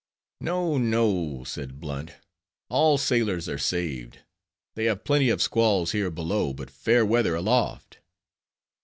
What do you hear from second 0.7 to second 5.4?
no," said Blunt, "all sailors are saved; they have plenty